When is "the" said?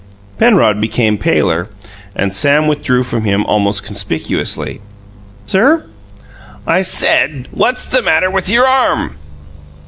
7.85-8.01